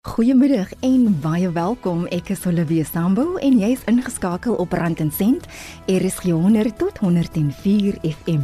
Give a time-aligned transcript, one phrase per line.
[0.00, 2.06] Goeiemiddag en baie welkom.
[2.08, 5.44] Ek is Olivia Sambu en jy's ingeskakel op Rand en Sent,
[5.92, 8.40] RSG 100 tot 104 FM.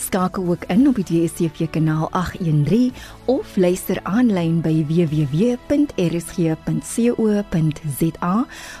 [0.00, 2.96] Skakel ook in op die DSTV kanaal 813
[3.28, 5.66] of luister aanlyn by www.rsg.co.za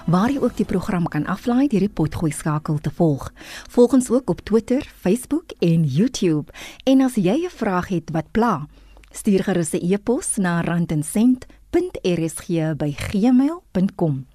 [0.06, 3.28] waar jy ook die program kan aflaai deur die potgooi skakel te volg.
[3.68, 6.48] Volg ons ook op Twitter, Facebook en YouTube.
[6.88, 8.66] En as jy 'n vraag het wat pla,
[9.12, 14.26] stuur gerus 'n e-pos na randencent@ www.rsg@gmail.com.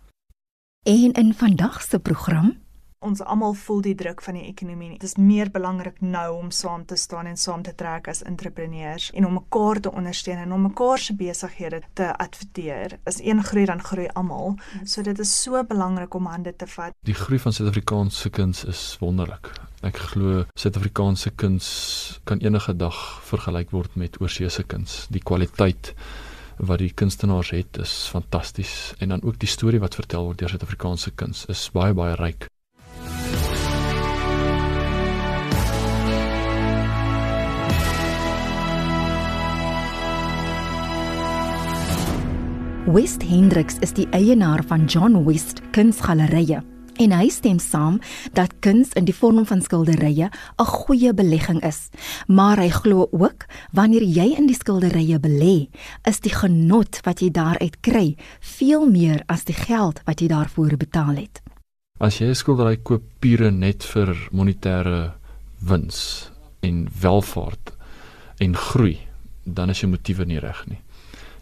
[0.84, 2.59] En in vandag se program
[3.02, 4.91] Ons almal voel die druk van die ekonomie.
[4.91, 9.07] Dit is meer belangrik nou om saam te staan en saam te trek as entrepreneurs
[9.17, 12.99] en om mekaar te ondersteun en om mekaar se besighede te adverteer.
[13.03, 14.55] As een groei dan groei almal.
[14.83, 16.94] So dit is so belangrik om hande te vat.
[17.02, 19.49] Die groei van Suid-Afrikaanse kuns is wonderlik.
[19.81, 25.08] Ek glo Suid-Afrikaanse kuns kan enige dag vergelyk word met oorseese kuns.
[25.09, 25.95] Die kwaliteit
[26.61, 30.53] wat die kunstenaars het is fantasties en dan ook die storie wat vertel word deur
[30.53, 32.45] Suid-Afrikaanse kuns is baie baie ryk.
[42.91, 46.61] West Hendricks is die eienaar van John West Kunsgalerye
[47.02, 47.97] en hy stem saam
[48.38, 51.89] dat kuns in die vorm van skilderye 'n goeie belegging is.
[52.27, 55.69] Maar hy glo ook wanneer jy in die skilderye belê,
[56.03, 60.77] is die genot wat jy daaruit kry veel meer as die geld wat jy daarvoor
[60.77, 61.41] betaal het.
[61.99, 65.13] As jy 'n skildery koop pure net vir monetêre
[65.59, 66.30] wins
[66.61, 67.71] en welvaart
[68.39, 68.97] en groei,
[69.45, 70.81] dan is jou motiewe nie reg nie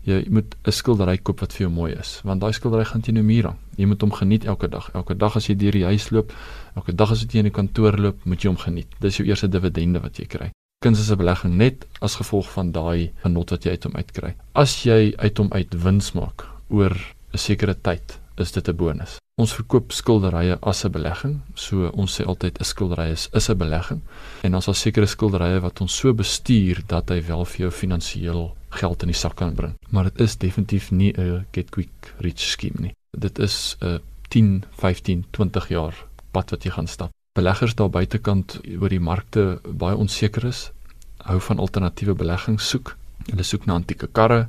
[0.03, 3.15] jy moet 'n skildery koop wat vir jou mooi is want daai skildery gaan teen
[3.15, 3.57] jou muur hang.
[3.77, 4.89] Jy moet hom geniet elke dag.
[4.93, 6.33] Elke dag as jy deur die huis loop
[6.75, 8.87] elke dag as jy in die kantoor loop moet jy hom geniet.
[8.99, 10.51] Dis jou eerste dividende wat jy kry.
[10.83, 14.35] Kuns is 'n belegging net as gevolg van daai genot wat jy uit hom uitkry.
[14.55, 16.95] As jy uit hom uit wins maak oor
[17.33, 19.17] 'n sekere tyd is dit 'n bonus.
[19.35, 23.57] Ons verkoop skilderye as 'n belegging so ons sê altyd 'n skildery is is 'n
[23.57, 24.01] belegging.
[24.43, 28.55] En ons het sekere skilderye wat ons so bestuur dat hy wel vir jou finansiëel
[28.69, 29.75] geld in die sak kan bring.
[29.89, 32.93] Maar dit is definitief nie 'n get quick rich scheme nie.
[33.11, 33.99] Dit is 'n
[34.29, 37.11] 10, 15, 20 jaar pad wat jy gaan stap.
[37.33, 40.71] Beleggers daar buitekant oor die markte baie onseker is,
[41.17, 42.95] hou van alternatiewe beleggings soek.
[43.29, 44.47] Hulle soek na antieke karre,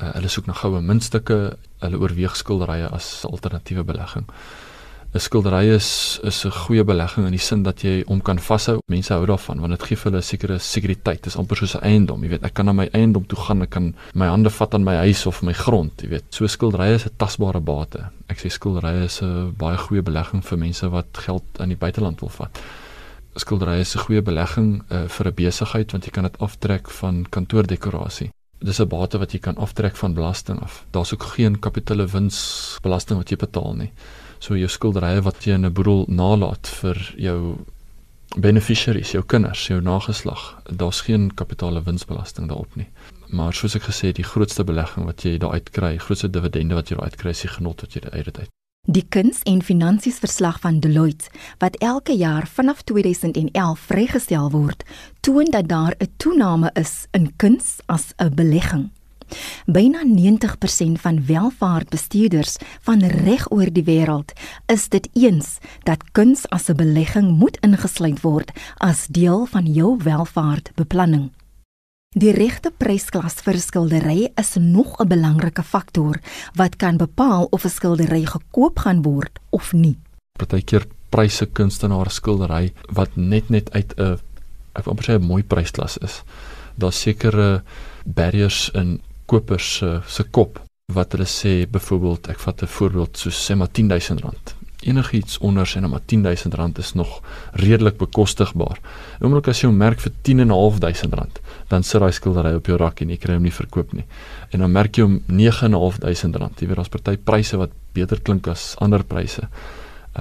[0.00, 4.26] uh, hulle soek na goue muntstukke, hulle oorweeg skilderye as alternatiewe belegging.
[5.16, 8.80] 'n skildery is is 'n goeie belegging in die sin dat jy hom kan vashou.
[8.92, 11.22] Mense hou daarvan want dit gee vir hulle 'n sekere sekuriteit.
[11.22, 12.44] Dit is amper soos 'n eiendom, jy weet.
[12.44, 15.26] Ek kan na my eiendom toe gaan, ek kan my hande vat aan my huis
[15.26, 16.24] of my grond, jy weet.
[16.30, 18.10] So skildery is 'n tasbare bate.
[18.28, 22.20] Ek sê skildery is 'n baie goeie belegging vir mense wat geld aan die buiteland
[22.20, 22.60] wil vat.
[23.36, 27.24] Skildery is 'n goeie belegging uh, vir 'n besigheid want jy kan dit aftrek van
[27.30, 28.30] kantoordekorasie.
[28.60, 30.84] Dis 'n bate wat jy kan aftrek van belasting af.
[30.90, 33.92] Daar's ook geen kapitale winsbelasting wat jy betaal nie
[34.38, 37.58] so jou skilderye wat jy in 'n boedel nalat vir jou
[38.36, 40.60] beneficiaries, jou kinders, jou nageslag.
[40.70, 42.88] Daar's geen kapitale winsbelasting daarop nie.
[43.28, 46.88] Maar soos ek gesê het, die grootste belegging wat jy daaruit kry, grootste dividende wat
[46.88, 48.50] jy daaruit kry, is die genot wat jy uit dit uit.
[48.86, 54.84] Die kuns en finansies verslag van Deloitte wat elke jaar vanaf 2011 vrygestel word,
[55.20, 58.90] toon dat daar 'n toename is in kuns as 'n belegging.
[59.66, 64.32] Byna 90% van welvaartbestuurders van reg oor die wêreld
[64.66, 69.96] is dit eens dat kuns as 'n belegging moet ingesluit word as deel van jou
[70.02, 71.30] welvaartbeplanning.
[72.16, 76.20] Die regte prysklas vir 'n skildery is nog 'n belangrike faktor
[76.54, 79.98] wat kan bepaal of 'n skildery gekoop gaan word of nie.
[80.38, 84.18] Partykeer pryse kunstenaar skildery wat net net uit 'n
[84.72, 86.22] ek wil amper sê 'n mooi prysklas is.
[86.76, 87.62] Daar's sekere
[88.04, 90.60] barriers in kopers se se kop
[90.94, 94.54] wat hulle sê byvoorbeeld ek vat 'n voorbeeld so sê maar 10000 rand.
[94.82, 97.22] Enigiets onder sê nou maar 10000 rand is nog
[97.52, 98.78] redelik bekostigbaar.
[99.20, 103.00] Oomblik as jy hom merk vir 10500 rand dan sit daai skildery op jou rak
[103.00, 104.04] en jy kry hom nie verkoop nie.
[104.50, 106.60] En dan merk jy hom 9500 rand.
[106.60, 109.48] Jy weet daar's party pryse wat beter klink as ander pryse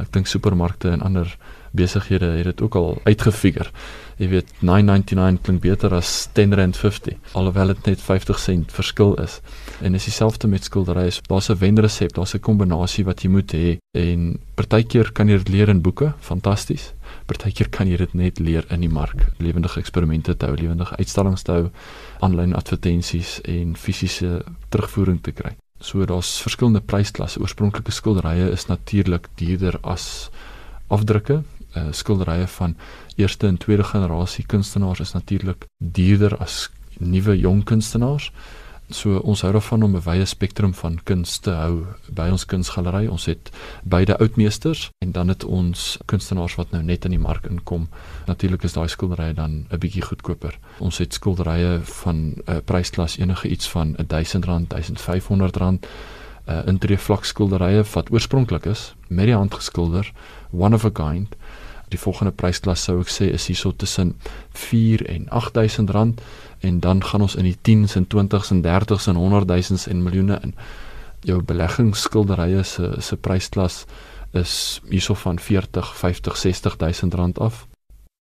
[0.01, 1.30] ek dink supermarkte en ander
[1.75, 3.72] besighede het dit ook al uitgefigure
[4.18, 9.42] jy weet 9.99 klink beter as 10.50 alhoewel dit net 50 sent verskil is.
[9.82, 11.12] En is dieselfde met skilderye.
[11.28, 13.78] Daar's 'n wenresep daar's 'n kombinasie wat jy moet hê.
[13.92, 16.14] En partykeer kan jy dit leer in boeke.
[16.20, 16.94] Fantasties
[17.26, 19.28] partykeer kan jy dit net leer in die mark.
[19.42, 21.70] Lewendige eksperimente te hou lewendige uitstallings te hou
[22.26, 25.56] aanlyn advertensies en fisiese terugvoering te kry.
[25.82, 30.30] So daar's verskillende prysklasse oorspronklike skilderye is natuurlik duurder as
[30.94, 31.42] afdrukke
[31.75, 32.75] uh, skilderye van
[33.16, 36.69] eerste en tweede generasie kunstenaars is natuurlik duurder as
[37.00, 38.31] nuwe jong kunstenaars.
[38.94, 43.07] So ons hou daarvan om 'n wye spektrum van kuns te hou by ons kunsgalery.
[43.07, 43.51] Ons het
[43.83, 47.89] beide oudmeesters en dan het ons kunstenaars wat nou net in die mark inkom.
[48.25, 50.60] Natuurlik is daai skilderye dan 'n bietjie goedkoper.
[50.80, 55.89] Ons het skilderye van 'n uh, prysklas enige iets van R1000, R1500
[56.48, 60.12] uh, intree vlak skilderye wat oorspronklik is met die hand geskilder,
[60.51, 61.36] one of a kind.
[61.96, 64.18] Die volgende prysklas sou ek sê is hierso tussen
[64.60, 66.24] 4 en 8000 rand
[66.68, 70.40] en dan gaan ons in die 10s en 20s en 30s en 100000s en miljoene
[70.44, 70.52] in.
[71.24, 73.86] Jou beleggingsskilderye se se prysklas
[74.34, 77.64] is hierso van 40, 50, 60000 rand af.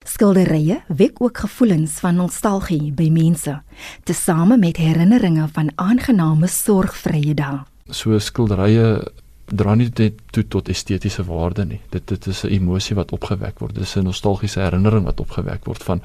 [0.05, 3.57] Skilderye wek ook gevoelens van nostalgie by mense,
[4.05, 7.65] tesame met herinneringe van aangename sorgvrye dae
[7.95, 9.03] so skilderye
[9.47, 11.81] dra nie net toe tot estetiese waarde nie.
[11.91, 13.75] Dit dit is 'n emosie wat opgewek word.
[13.75, 16.03] Dit is 'n nostalgiese herinnering wat opgewek word van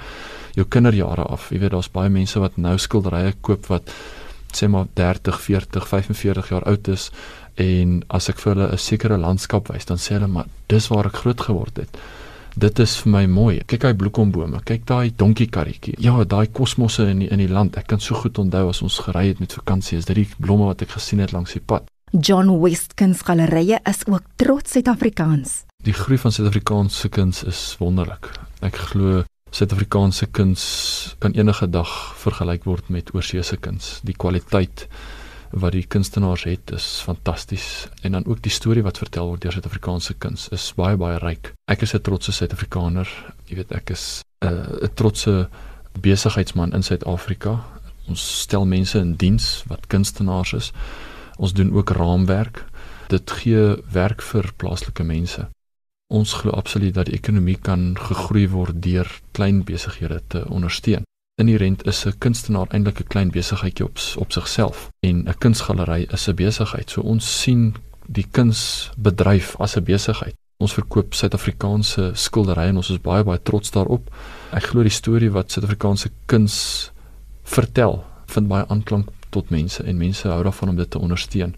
[0.53, 1.49] jou kinderjare af.
[1.49, 3.91] Jy weet daar's baie mense wat nou skilderye koop wat
[4.51, 7.11] sê maar 30, 40, 45 jaar oud is
[7.55, 11.05] en as ek vir hulle 'n sekere landskap wys, dan sê hulle maar dis waar
[11.05, 11.97] ek groot geword het.
[12.57, 13.61] Dit is vir my mooi.
[13.65, 15.95] Kyk daai bloekombome, kyk daai donkiekarretjie.
[15.99, 17.77] Ja, daai kosmosse in die, in die land.
[17.77, 20.65] Ek kan so goed onthou as ons gery het met vakansie, is dit die blomme
[20.65, 21.88] wat ek gesien het langs die pad.
[22.11, 25.63] John West Kunsgalerie is ook trots Suid-Afrikaans.
[25.83, 28.27] Die groei van Suid-Afrikaanse kuns is wonderlik.
[28.59, 29.21] Ek glo
[29.55, 30.63] Suid-Afrikaanse kuns
[31.23, 31.87] kan enige dag
[32.19, 34.01] vergelyk word met oorseese kuns.
[34.03, 34.89] Die kwaliteit
[35.55, 39.55] wat die kunstenaars het is fantasties en dan ook die storie wat vertel word deur
[39.55, 41.53] Suid-Afrikaanse kuns is baie baie ryk.
[41.71, 43.07] Ek is 'n trotse Suid-Afrikaner.
[43.47, 45.47] Jy weet ek is 'n uh, trotse
[45.95, 47.63] besigheidsman in Suid-Afrika.
[48.09, 50.73] Ons stel mense in diens wat kunstenaars is.
[51.41, 52.65] Ons doen ook raamwerk.
[53.09, 55.47] Dit gee werk vir plaaslike mense.
[56.13, 61.07] Ons glo absoluut dat die ekonomie kan gegroei word deur klein besighede te ondersteun.
[61.41, 66.27] Inherent is 'n kunstenaar eintlik 'n klein besigheidjie op op sigself en 'n kunsgalery is
[66.27, 66.89] 'n besigheid.
[66.89, 67.75] So ons sien
[68.07, 70.35] die kunsbedryf as 'n besigheid.
[70.57, 74.15] Ons verkoop Suid-Afrikaanse skilderye en ons is baie baie trots daarop.
[74.51, 76.91] Ek glo die storie wat Suid-Afrikaanse kuns
[77.43, 81.55] vertel vind baie aanklank tot mense en mense hou daarvan om dit te ondersteun.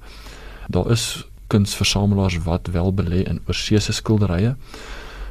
[0.67, 4.55] Daar is kunsversamelaars wat wel belê in oorseese skilderye,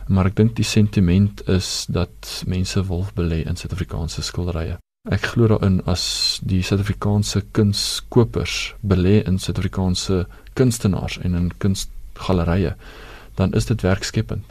[0.07, 4.79] maar ek dink die sentiment is dat mense wil belê in Suid-Afrikaanse skilderye.
[5.11, 6.05] Ek glo daarin as
[6.47, 10.27] die Suid-Afrikaanse kunskopers belê in Suid-Afrikaanse
[10.59, 12.77] kunstenaars en in kunstgallerye,
[13.39, 14.45] dan is dit werkskepend.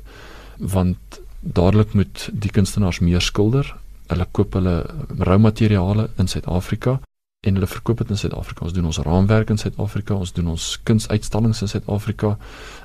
[0.58, 3.70] Want dadelik moet die kunstenaars meer skilder.
[4.12, 4.76] Hulle koop hulle
[5.20, 7.00] roumateriale in Suid-Afrika
[7.42, 8.66] en hulle verkoop dit in Suid-Afrika.
[8.66, 12.36] Ons doen ons raamwerk in Suid-Afrika, ons doen ons kunsuitstallings in Suid-Afrika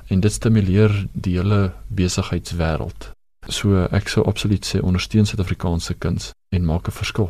[0.09, 1.59] en dit stimuleer die hele
[1.93, 3.11] besigheidswêreld.
[3.53, 7.29] So ek sou absoluut sê ondersteun Suid-Afrikaanse kuns en maak 'n verskil.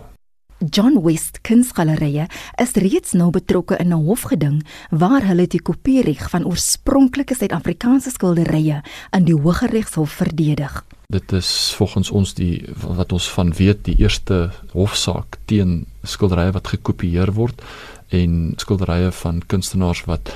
[0.57, 2.25] John West Kunsgalerie
[2.57, 8.81] is reeds nou betrokke in 'n hofgeding waar hulle die kopiereg van oorspronklike Suid-Afrikaanse skilderye
[9.11, 10.83] in die Hooggeregshof verdedig.
[11.13, 16.67] Dit is volgens ons die wat ons van weet die eerste hofsaak teen skilderye wat
[16.67, 17.61] gekopieer word
[18.09, 20.33] en skilderye van kunstenaars wat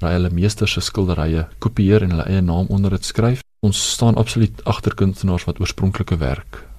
[0.00, 3.40] hulle meester se skilderye kopieer en hulle eie naam onder dit skryf.
[3.60, 6.73] Ons staan absoluut agter kunstenaars wat oorspronklike werk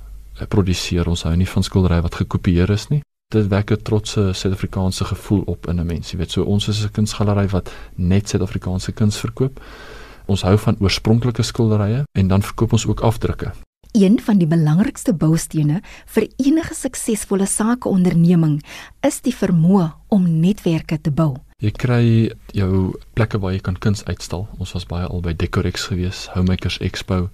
[0.47, 1.07] produseer.
[1.07, 3.01] Ons hou nie van skilderye wat gekopieer is nie.
[3.33, 6.11] Dit wek 'n trotse Suid-Afrikaanse gevoel op in 'n mens.
[6.11, 9.59] Jy weet, so ons is 'n kunsgalery wat net Suid-Afrikaanse kuns verkoop.
[10.25, 13.51] Ons hou van oorspronklike skilderye en dan verkoop ons ook afdrukke.
[13.91, 18.63] Een van die belangrikste boustene vir enige suksesvolle sakeonderneming
[19.01, 21.44] is die vermoë om netwerke te bou.
[21.63, 22.05] Jy kry
[22.51, 24.43] jou plekke waar jy kan kuns uitstal.
[24.59, 27.29] Ons was baie al by Decorex gewees, Homemakers Expo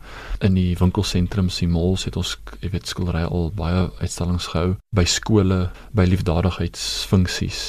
[0.45, 5.07] in die winkelsentrums, die malls het ons, jy weet, skilderye al baie uitstallings gehou by
[5.09, 5.59] skole,
[5.97, 7.63] by liefdadigheidsfunksies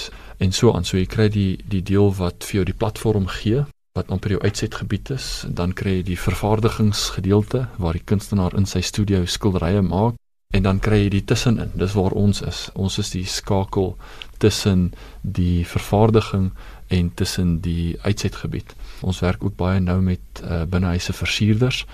[0.45, 0.85] en so aan.
[0.85, 3.65] So jy kry die die deel wat vir jou die platform gee
[3.97, 8.85] wat amper jou uitsetgebied is, dan kry jy die vervaardigingsgedeelte waar die kunstenaar in sy
[8.85, 10.21] studio skilderye maak
[10.53, 11.73] en dan kry jy die tussenin.
[11.75, 12.67] Dis waar ons is.
[12.77, 13.95] Ons is die skakel
[14.43, 14.91] tussen
[15.23, 16.51] die vervaardiging
[16.93, 18.75] en tussen die uitsetgebied.
[19.01, 21.87] Ons werk ook baie nou met uh, binnehuise versierders.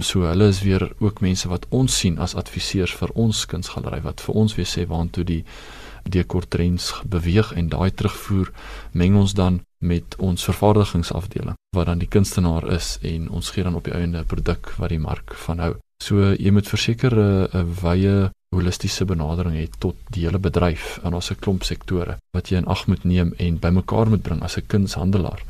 [0.00, 4.24] So hulle is weer ook mense wat ons sien as adviseurs vir ons kunsgalery wat
[4.24, 5.42] vir ons weer sê waantoe die
[6.08, 8.52] dekortrends beweeg en daai terugvoer
[8.92, 13.76] meng ons dan met ons vervaardigingsafdeling wat dan die kunstenaar is en ons gee dan
[13.76, 15.74] op die einde 'n produk wat die mark van hou.
[16.02, 21.30] So jy moet verseker 'n wye holistiese benadering hê tot die hele bedryf en ons
[21.30, 24.66] 'n klomp sektore wat jy in ag moet neem en bymekaar moet bring as 'n
[24.66, 25.42] kunshandelaar.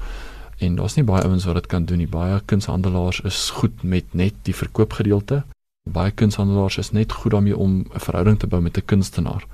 [0.59, 2.07] En daar's nie baie ouens wat dit kan doen nie.
[2.07, 5.45] Baie kunshandelaars is goed met net die verkoopgedeelte.
[5.85, 9.45] Baie kunshandelaars is net goed daarmee om 'n verhouding te bou met 'n kunstenaar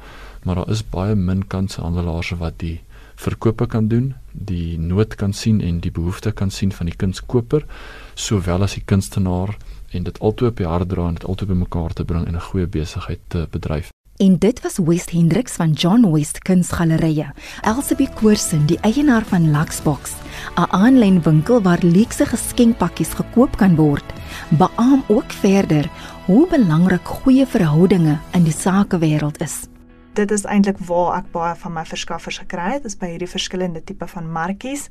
[0.44, 2.80] maar daar is baie min kanshandelaars wat die
[3.14, 7.64] verkope kan doen, die nood kan sien en die behoefte kan sien van die kunskoper
[8.14, 9.54] sowel as die kunstenaar
[9.94, 12.48] en dit altoe op die hart dra en dit altoe bymekaar te bring en 'n
[12.50, 13.90] goeie besigheid te bedryf.
[14.16, 17.26] En dit was West Hendricks van John West Kunsgalerie.
[17.60, 20.12] Elsabie Koorsen, die eienaar van Luxbox,
[20.56, 24.04] 'n aanlyn winkel waar luukse geskenkpakkies gekoop kan word,
[24.48, 25.90] beamoen ook verder
[26.26, 29.74] hoe belangrik goeie verhoudinge in die sakewêreld is
[30.14, 33.83] dit is eintlik waar ek baie van my verskaffers gekry het, is by hierdie verskillende
[33.85, 34.88] tipe van markies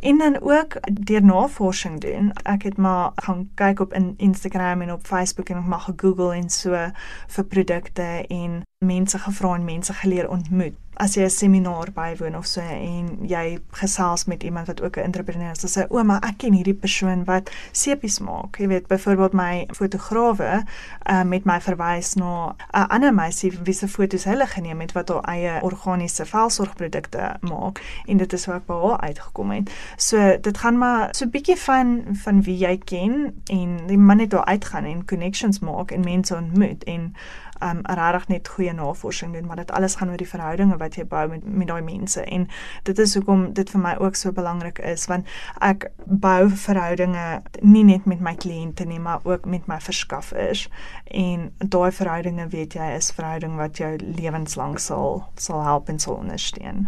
[0.00, 2.32] en dan ook deur navorsing doen.
[2.44, 6.32] Ek het maar gaan kyk op in Instagram en op Facebook en ek mag gegoogel
[6.32, 6.88] en so
[7.36, 12.46] vir produkte en mense gevra en mense geleer ontmoet as jy 'n seminaar bywoon of
[12.46, 16.38] so en jy gesels met iemand wat ook 'n entrepreneur is, dan sê ouma, ek
[16.38, 18.56] ken hierdie persoon wat sepies maak.
[18.58, 20.64] Jy weet, byvoorbeeld my fotograwe
[21.10, 25.08] uh, met my verwys na 'n ander meisie wie se foto's hulle geneem het wat
[25.08, 29.70] haar eie organiese velsorgprodukte maak en dit is hoe ek by haar uitgekom het.
[29.96, 34.16] So dit gaan maar so 'n bietjie van van wie jy ken en die man
[34.16, 37.14] net daar uitgaan en connections maak en mense ontmoet en
[37.62, 41.04] um regtig net goeie navorsing doen maar dit alles gaan oor die verhoudinge wat jy
[41.04, 42.48] bou met met daai mense en
[42.82, 45.26] dit is hoekom dit vir my ook so belangrik is want
[45.60, 47.26] ek bou verhoudinge
[47.62, 50.68] nie net met my kliënte nie maar ook met my verskaffers
[51.04, 56.14] en daai verhoudinge weet jy is verhouding wat jou lewenslank sal sal help en sal
[56.20, 56.86] ondersteun.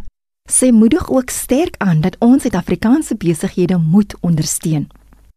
[0.48, 4.88] Sy moedig ook sterk aan dat ons Suid-Afrikaanse besighede moet ondersteun.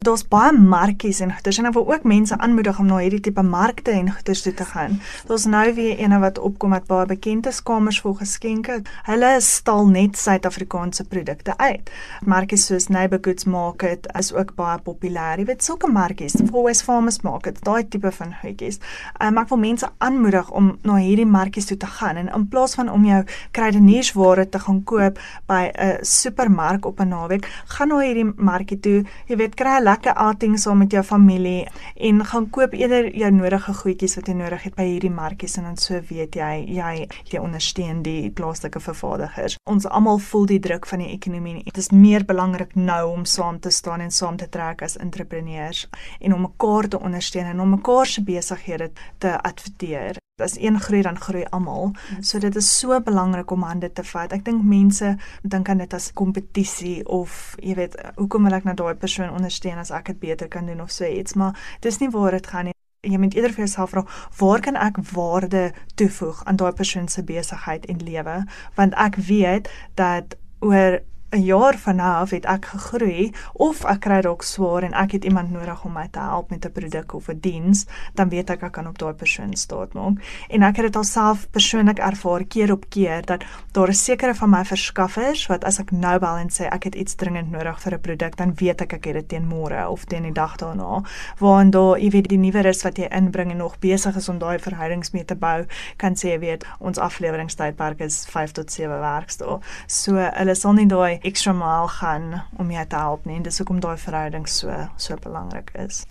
[0.01, 3.41] Daar's baie markies en goeders en ek wil ook mense aanmoedig om na hierdie tipe
[3.45, 4.95] markte en goeders toe te gaan.
[5.29, 8.79] Daar's nou weer eene wat opkom wat baie bekend is, kamers vol geskenke.
[9.05, 11.91] Hulle stal net Suid-Afrikaanse produkte uit.
[12.25, 15.43] Markies soos Neighbor Goods Market is ook baie populêr.
[15.43, 18.81] Jy weet sulke markies, West Farmers Market, daai tipe van goedjies.
[19.21, 22.73] Um, ek wil mense aanmoedig om na hierdie markies toe te gaan en in plaas
[22.79, 23.21] van om jou
[23.53, 27.45] kruideniersware te gaan koop by 'n supermark op 'n naweek,
[27.77, 29.05] gaan na hierdie markie toe.
[29.29, 33.73] Jy weet kry lekker outing saam met jou familie en gaan koop eerder jou nodige
[33.81, 36.93] goedjies wat jy nodig het by hierdie markies en dan so weet jy jy
[37.31, 39.57] jy ondersteun die plaaslike vervaardigers.
[39.69, 41.63] Ons almal voel die druk van die ekonomie.
[41.67, 45.87] Dit is meer belangrik nou om saam te staan en saam te trek as entrepreneurs
[46.19, 51.01] en om mekaar te ondersteun en om mekaar se besighede te adverteer as een groei
[51.01, 51.91] dan groei almal.
[51.91, 52.23] Mm.
[52.23, 54.33] So dit is so belangrik om hande te vat.
[54.33, 58.75] Ek dink mense dink aan dit as kompetisie of jy weet, hoekom wil ek nou
[58.75, 62.09] daai persoon ondersteun as ek dit beter kan doen of so iets, maar dis nie
[62.09, 62.77] waar dit gaan nie.
[63.01, 64.03] Jy moet eerder vir jouself vra,
[64.37, 68.43] waar kan ek waarde toevoeg aan daai persoon se besigheid en lewe?
[68.77, 70.99] Want ek weet dat oor
[71.31, 75.11] 'n jaar van nou af het ek gegroei of ek kry dalk swaar en ek
[75.11, 78.49] het iemand nodig om my te help met 'n produk of 'n diens, dan weet
[78.49, 80.19] ek ek kan op daai persoon staat maak.
[80.49, 84.49] En ek het dit alself persoonlik ervaar keer op keer dat daar 'n sekere van
[84.49, 87.93] my verskaffers wat as ek nou bel en sê ek het iets dringend nodig vir
[87.93, 91.03] 'n produk, dan weet ek ek het dit teen môre of teen die dag daarna.
[91.37, 94.39] Waar dan jy weet die nuwe res wat jy inbring en nog besig is om
[94.39, 95.65] daai verhoudings mee te bou,
[95.97, 99.59] kan sê jy weet ons afleweringstydperk is 5 tot 7 werkdae.
[99.87, 103.57] So hulle sal nie daai ekstra maal gaan om jou te help nie en dis
[103.57, 106.05] hoekom daai verhouding so so belangrik is.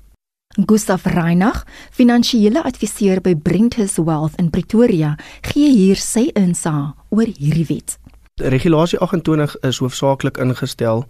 [0.70, 7.66] Gustav Reinach, finansiële adviseur by Brenthus Wealth in Pretoria, gee hier sy insig oor hierdie
[7.74, 7.98] wet.
[8.38, 11.08] Regulasie 28 is hoofsaaklik ingestel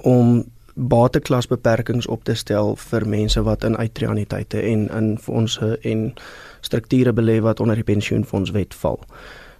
[0.00, 0.38] om
[0.76, 6.12] bateklasbeperkings op te stel vir mense wat in uitreaniteite en in fondse en
[6.60, 9.00] strukture belê wat onder die pensioenfondswet val.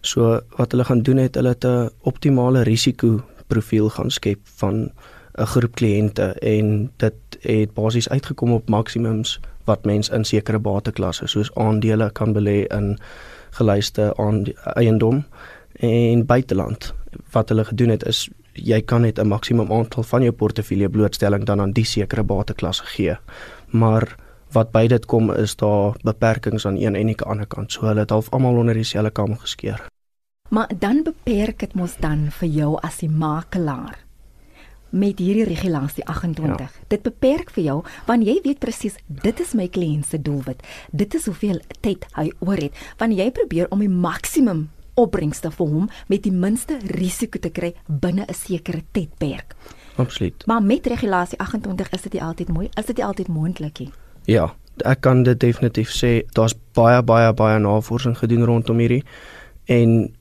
[0.01, 4.91] So wat hulle gaan doen het, hulle 'n optimale risiko profiel gaan skep van
[5.39, 11.27] 'n groep kliënte en dit het basies uitgekom op maksimums wat mens in sekere bateklasse
[11.27, 12.99] soos aandele kan belê in
[13.51, 14.45] gelyste aan
[14.75, 15.25] eiendom
[15.73, 16.95] en buiteland.
[17.31, 21.45] Wat hulle gedoen het is jy kan net 'n maksimum aantal van jou portefeulje blootstelling
[21.45, 23.17] dan aan die sekere bateklasse gee.
[23.71, 24.17] Maar
[24.53, 27.73] wat by dit kom is daar beperkings aan een en die ander kant.
[27.73, 29.87] So hulle het half almal onder dieselfde kam geskeer.
[30.49, 33.99] Maar dan beperk dit mos dan vir jou as die makelaar
[34.91, 36.61] met hierdie regulasie 28.
[36.61, 36.85] Ja.
[36.89, 40.63] Dit beperk vir jou want jy weet presies dit is my kliënt se doelwit.
[40.93, 45.67] Dit is hoeveel tyd hy oor het want jy probeer om die maksimum opbrengste vir
[45.67, 49.57] hom met die minste risiko te kry binne 'n sekere tydperk.
[49.97, 50.47] Absoluut.
[50.47, 53.93] Maar met regulasie 28 is dit nie altyd mooi, is dit nie altyd moontlik nie.
[54.25, 59.05] Ja, ek kan dit definitief sê daar's baie baie baie navorsing gedoen rondom hierdie
[59.73, 60.13] en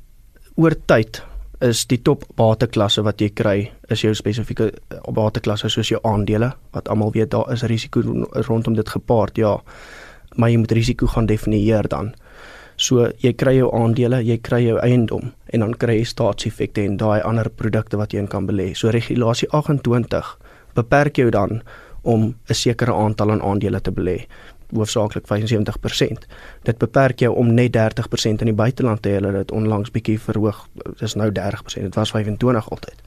[0.56, 1.22] oor tyd
[1.66, 3.58] is die top bateklasse wat jy kry
[3.92, 4.72] is jou spesifieke
[5.16, 8.04] bateklasse soos jou aandele wat almal weet daar is risiko
[8.48, 9.58] rondom dit gepaard ja
[10.36, 12.14] maar jy moet risiko gaan definieer dan
[12.76, 16.98] so jy kry jou aandele jy kry jou eiendom en dan kry jy staatseffekte en
[16.98, 20.38] daai ander produkte wat jy in kan belê so regulasie 28
[20.76, 21.62] beperk jou dan
[22.04, 24.28] om 'n sekere aantal aan aandele te belê
[24.74, 26.26] hoofsaaklik 75%.
[26.64, 29.20] Dit beperk jou om net 30% in die buiteland te hê.
[29.20, 30.68] Hulle het onlangs bietjie verhoog.
[30.74, 31.82] Dit is nou 30%.
[31.90, 33.02] Dit was 25 altyd.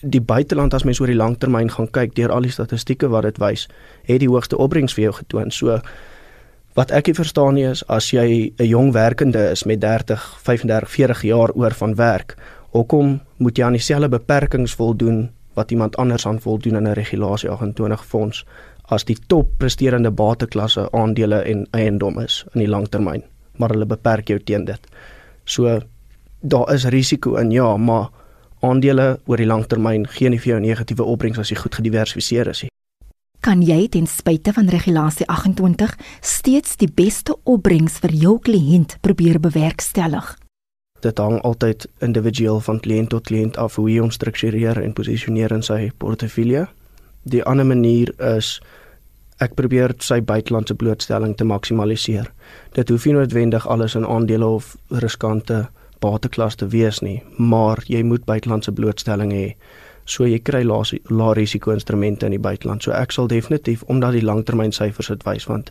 [0.00, 3.38] Die buiteland as mens oor die langtermyn gaan kyk deur al die statistieke wat dit
[3.38, 3.66] wys,
[4.08, 5.50] het die hoogste opbrengs vir jou getoon.
[5.50, 5.80] So
[6.80, 10.90] wat ek nie verstaan nie is as jy 'n jong werkende is met 30, 35,
[10.90, 12.36] 40 jaar oor van werk,
[12.72, 17.50] hoekom moet jy aan dieselfde beperkings voldoen wat iemand anders aan voldoen in 'n regulasie
[17.50, 18.44] 28 fonds?
[18.90, 23.22] as die top presterende bateklasse aandele en eiendom is in die langtermyn,
[23.58, 24.90] maar hulle beperk jou teen dit.
[25.44, 25.78] So
[26.40, 28.10] daar is risiko in ja, maar
[28.66, 32.64] aandele oor die langtermyn gee nie vir jou negatiewe opbrengs as jy goed gediversifiseer is
[32.64, 32.74] nie.
[33.40, 39.38] Kan jy ten spyte van regulasie 28 steeds die beste opbrengs vir jou kliënt probeer
[39.40, 40.34] bewerkstellig?
[41.00, 45.56] Dit hang altyd individueel van kliënt tot kliënt af hoe jy hom struktureer en posisioneer
[45.56, 46.66] in sy portefeulje.
[47.24, 48.58] Die ander manier is
[49.40, 52.28] ek probeer sy buitelandse blootstelling te maksimaliseer.
[52.76, 55.70] Dit hoef nie noodwendig alles in aandele of riskante
[56.04, 59.46] bateklas te wees nie, maar jy moet buitelandse blootstelling hê.
[60.10, 62.82] So jy kry lae risiko instrumente in die buiteland.
[62.82, 65.70] So ek sal definitief omdat die langtermynsyfers dit wys want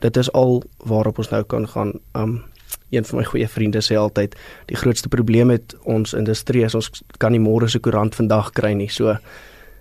[0.00, 1.94] dit is al waarop ons nou kan gaan.
[2.14, 2.42] Um
[2.90, 4.36] een van my goeie vriende sê altyd
[4.70, 8.72] die grootste probleem met ons industrie is ons kan nie môre se koerant vandag kry
[8.78, 8.88] nie.
[8.88, 9.16] So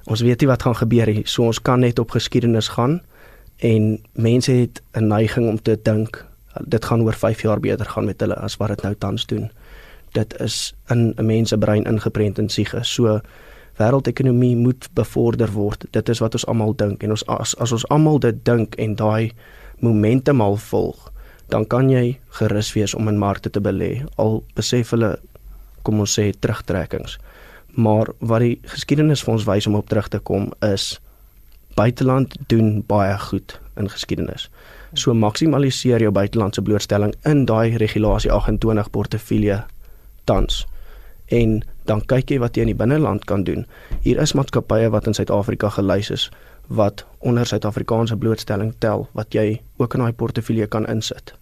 [0.09, 1.23] ons weet nie wat gaan gebeur nie.
[1.25, 3.01] So ons kan net op geskiedenis gaan
[3.63, 6.25] en mense het 'n neiging om te dink
[6.61, 9.51] dit gaan oor 5 jaar beter gaan met hulle as wat dit nou tans doen.
[10.13, 12.83] Dit is in 'n mens se brein ingeprent in siege.
[12.83, 13.21] So
[13.79, 15.85] wêreldekonomie moet bevorder word.
[15.91, 18.95] Dit is wat ons almal dink en ons as as ons almal dit dink en
[18.95, 19.31] daai
[19.83, 21.09] momentum al volg,
[21.49, 24.05] dan kan jy gerus wees om in markte te belê.
[24.17, 25.15] Al besef hulle
[25.83, 27.17] kom ons sê terugtrekkings.
[27.73, 30.99] Maar wat die geskiedenis vir ons wys om op terug te kom is
[31.75, 34.49] buiteland doen baie goed in geskiedenis.
[34.93, 39.63] So maksimaliseer jou buitelandse blootstelling in daai regulasie 28 portefeulje
[40.29, 40.65] tans.
[41.33, 43.65] En dan kyk jy wat jy in die binneland kan doen.
[44.01, 46.29] Hier is maatskappye wat in Suid-Afrika gelys is
[46.67, 51.33] wat onder Suid-Afrikaanse blootstelling tel wat jy ook in daai portefeulje kan insit.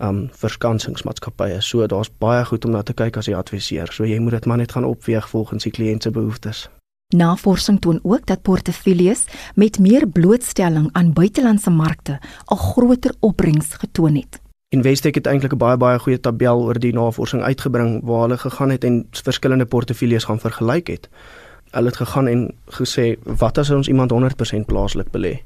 [0.00, 1.60] Um verskansingsmaatskappye.
[1.60, 3.92] So daar's baie goed om na te kyk as jy adviseer.
[3.92, 6.68] So jy moet dit maar net gaan opweeg volgens die kliënt se behoeftes.
[7.10, 9.24] Navorsing toon ook dat portefeuilles
[9.54, 12.20] met meer blootstelling aan buitelandse markte
[12.52, 14.40] 'n groter opbrengs getoon het.
[14.70, 18.70] Investec het eintlik 'n baie baie goeie tabel oor die navorsing uitgebring waar hulle gegaan
[18.70, 21.08] het en verskillende portefeuilles gaan vergelyk het.
[21.70, 25.42] Hulle het gegaan en gesê wat as ons iemand 100% plaaslik belê?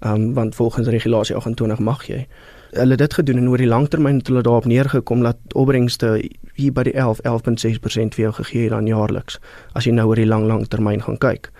[0.00, 2.26] Ehm um, want volgens regulasie 28 mag jy
[2.70, 6.82] hulle dit gedoen en oor die langtermyn het hulle daarop neergekom dat opbrengste hier by
[6.82, 9.40] die 11 11.6% vir jou gegee het dan jaarliks
[9.72, 11.50] as jy nou oor die lang lang termyn gaan kyk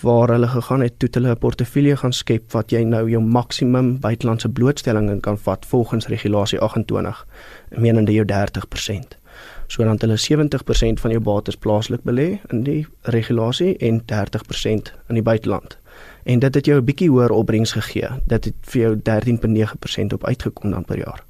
[0.00, 4.00] waar hulle gegaan het toe hulle 'n portefeulje gaan skep wat jy nou jou maksimum
[4.00, 7.26] buitelandse blootstelling in kan vat volgens regulasie 28
[7.68, 9.18] menende jou 30%
[9.66, 15.14] so dan hulle 70% van jou bates plaaslik belê in die regulasie en 30% in
[15.14, 15.78] die buiteland
[16.28, 18.08] en dit het jou 'n bietjie hoër opbrengs gegee.
[18.26, 21.24] Dit het vir jou 13.9% op uitgekom dan per jaar.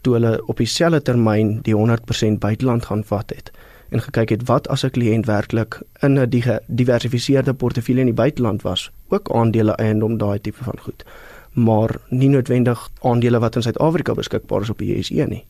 [0.00, 3.50] Toe hulle op dieselfde termyn die 100% buiteland gaan vat het
[3.94, 8.62] en gekyk het wat as 'n kliënt werklik in 'n gediversifiseerde portefeulje in die buiteland
[8.62, 11.04] was, ook aandele eiendom daai tipe van goed,
[11.52, 15.44] maar nie noodwendig aandele wat in Suid-Afrika beskikbaar is op die JSE nie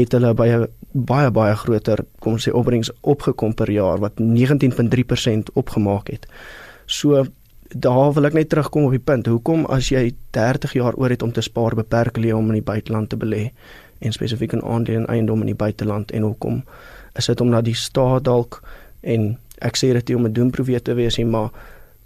[0.00, 5.52] het hulle baie baie baie groter kom ons sê opbrengs opgekom per jaar wat 19.3%
[5.54, 6.26] opgemaak het.
[6.86, 7.24] So
[7.70, 9.26] daar wil ek net terugkom op die punt.
[9.26, 12.68] Hoekom as jy 30 jaar oor het om te spaar, beperk jy om in die
[12.68, 13.50] buiteland te belê
[13.98, 16.62] en spesifiek in aandele en eiendom in die buiteland en hoekom
[17.16, 18.62] is dit omdat die staat dalk
[19.00, 21.50] en ek sê dit nie om 'n doemprofeet te wees nie, maar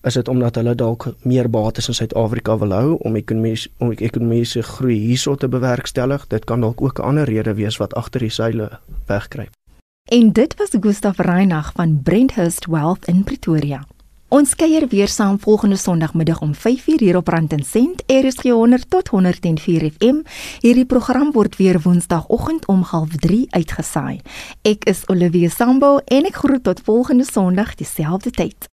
[0.03, 4.63] is dit omdat hulle dalk meer bates in Suid-Afrika wil hou om ekonomies om ekonomiese
[4.63, 6.27] groei hierso te bewerkstellig?
[6.27, 9.51] Dit kan dalk ook 'n ander rede wees wat agter die seile wegkruip.
[10.11, 13.85] En dit was Gustaf Reinagh van Brenthurst Wealth in Pretoria.
[14.31, 18.91] Ons kuier weer saam volgende Sondagmiddag om 5:00 hier op Rand en Sent, RSG 100
[18.91, 20.23] tot 104 FM.
[20.61, 24.21] Hierdie program word weer Woensdagoggend om 0.30 uitgesaai.
[24.63, 28.70] Ek is Olivia Sambo en ek groet tot volgende Sondag dieselfde tyd.